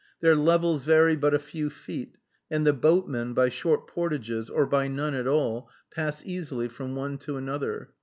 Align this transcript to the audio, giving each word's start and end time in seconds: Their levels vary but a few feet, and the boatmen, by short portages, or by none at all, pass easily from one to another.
Their 0.19 0.35
levels 0.35 0.83
vary 0.83 1.15
but 1.15 1.35
a 1.35 1.37
few 1.37 1.69
feet, 1.69 2.17
and 2.49 2.65
the 2.65 2.73
boatmen, 2.73 3.35
by 3.35 3.49
short 3.49 3.85
portages, 3.85 4.49
or 4.49 4.65
by 4.65 4.87
none 4.87 5.13
at 5.13 5.27
all, 5.27 5.69
pass 5.91 6.25
easily 6.25 6.67
from 6.67 6.95
one 6.95 7.19
to 7.19 7.37
another. 7.37 7.91